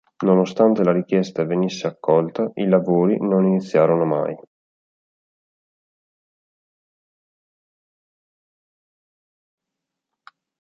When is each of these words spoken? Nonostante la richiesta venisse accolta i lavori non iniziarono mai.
Nonostante 0.23 0.83
la 0.83 0.93
richiesta 0.93 1.45
venisse 1.45 1.85
accolta 1.85 2.49
i 2.55 2.67
lavori 2.67 3.19
non 3.19 3.45
iniziarono 3.45 4.03
mai. 4.03 4.35